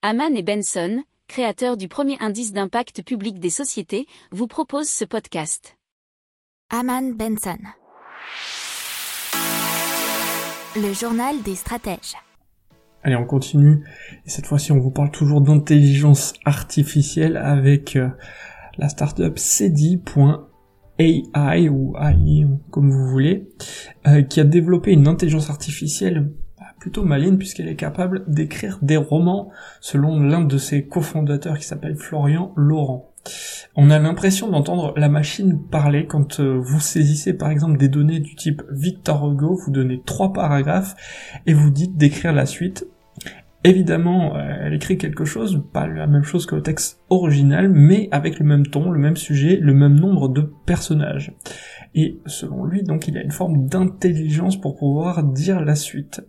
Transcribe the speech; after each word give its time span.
Haman 0.00 0.36
et 0.36 0.44
Benson, 0.44 1.02
créateurs 1.26 1.76
du 1.76 1.88
premier 1.88 2.16
indice 2.20 2.52
d'impact 2.52 3.02
public 3.02 3.40
des 3.40 3.50
sociétés, 3.50 4.06
vous 4.30 4.46
proposent 4.46 4.88
ce 4.88 5.04
podcast. 5.04 5.76
Haman 6.70 7.16
Benson. 7.16 7.58
Le 10.76 10.92
journal 10.92 11.42
des 11.42 11.56
stratèges. 11.56 12.14
Allez, 13.02 13.16
on 13.16 13.24
continue. 13.24 13.84
Et 14.24 14.30
cette 14.30 14.46
fois-ci, 14.46 14.70
on 14.70 14.78
vous 14.78 14.92
parle 14.92 15.10
toujours 15.10 15.40
d'intelligence 15.40 16.32
artificielle 16.44 17.36
avec 17.36 17.96
euh, 17.96 18.08
la 18.76 18.88
startup 18.88 19.36
Cedi.ai 19.36 19.98
ou 21.68 21.96
AI, 21.96 22.46
comme 22.70 22.92
vous 22.92 23.08
voulez, 23.08 23.48
euh, 24.06 24.22
qui 24.22 24.38
a 24.38 24.44
développé 24.44 24.92
une 24.92 25.08
intelligence 25.08 25.50
artificielle 25.50 26.30
plutôt 26.78 27.04
maligne 27.04 27.36
puisqu'elle 27.36 27.68
est 27.68 27.76
capable 27.76 28.24
d'écrire 28.26 28.78
des 28.82 28.96
romans 28.96 29.50
selon 29.80 30.20
l'un 30.20 30.42
de 30.42 30.58
ses 30.58 30.86
cofondateurs 30.86 31.58
qui 31.58 31.64
s'appelle 31.64 31.96
Florian 31.96 32.52
Laurent. 32.56 33.12
On 33.76 33.90
a 33.90 33.98
l'impression 33.98 34.48
d'entendre 34.48 34.94
la 34.96 35.08
machine 35.08 35.60
parler 35.70 36.06
quand 36.06 36.40
euh, 36.40 36.58
vous 36.58 36.80
saisissez 36.80 37.34
par 37.34 37.50
exemple 37.50 37.78
des 37.78 37.88
données 37.88 38.20
du 38.20 38.34
type 38.34 38.62
Victor 38.70 39.30
Hugo, 39.30 39.54
vous 39.54 39.70
donnez 39.70 40.02
trois 40.04 40.32
paragraphes 40.32 40.96
et 41.46 41.54
vous 41.54 41.70
dites 41.70 41.96
d'écrire 41.96 42.32
la 42.32 42.46
suite. 42.46 42.86
Évidemment, 43.64 44.36
euh, 44.36 44.54
elle 44.62 44.74
écrit 44.74 44.98
quelque 44.98 45.24
chose, 45.24 45.62
pas 45.72 45.86
la 45.86 46.06
même 46.06 46.22
chose 46.22 46.46
que 46.46 46.54
le 46.54 46.62
texte 46.62 47.00
original, 47.10 47.68
mais 47.68 48.08
avec 48.12 48.38
le 48.38 48.46
même 48.46 48.66
ton, 48.66 48.90
le 48.90 49.00
même 49.00 49.16
sujet, 49.16 49.58
le 49.60 49.74
même 49.74 49.94
nombre 49.94 50.28
de 50.28 50.52
personnages. 50.64 51.34
Et 51.94 52.20
selon 52.26 52.64
lui, 52.64 52.84
donc, 52.84 53.08
il 53.08 53.14
y 53.14 53.18
a 53.18 53.22
une 53.22 53.32
forme 53.32 53.66
d'intelligence 53.66 54.60
pour 54.60 54.76
pouvoir 54.76 55.24
dire 55.24 55.60
la 55.60 55.74
suite. 55.74 56.22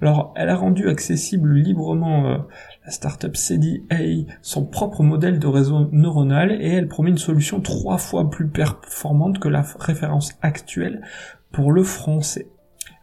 Alors, 0.00 0.32
elle 0.36 0.48
a 0.48 0.56
rendu 0.56 0.88
accessible 0.88 1.52
librement 1.54 2.26
euh, 2.26 2.38
la 2.84 2.90
startup 2.90 3.36
CDA 3.36 3.96
son 4.42 4.64
propre 4.64 5.02
modèle 5.02 5.40
de 5.40 5.46
réseau 5.48 5.88
neuronal 5.90 6.52
et 6.52 6.68
elle 6.68 6.86
promet 6.86 7.10
une 7.10 7.18
solution 7.18 7.60
trois 7.60 7.98
fois 7.98 8.30
plus 8.30 8.48
performante 8.48 9.40
que 9.40 9.48
la 9.48 9.64
référence 9.80 10.38
actuelle 10.40 11.02
pour 11.50 11.72
le 11.72 11.82
français. 11.82 12.48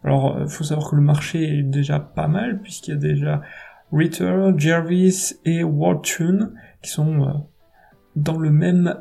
Alors, 0.06 0.36
il 0.38 0.44
euh, 0.44 0.48
faut 0.48 0.64
savoir 0.64 0.90
que 0.90 0.96
le 0.96 1.02
marché 1.02 1.60
est 1.60 1.64
déjà 1.64 2.00
pas 2.00 2.28
mal 2.28 2.62
puisqu'il 2.62 2.92
y 2.92 2.98
a 2.98 3.00
déjà 3.00 3.42
Ritter, 3.92 4.52
Jervis 4.56 5.36
et 5.44 5.64
WordTune 5.64 6.54
qui 6.82 6.92
sont 6.92 7.24
euh, 7.24 7.34
dans 8.16 8.38
le 8.38 8.52
même 8.52 8.96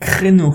créneau. 0.00 0.54